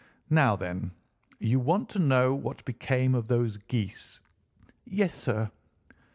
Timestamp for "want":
1.59-1.87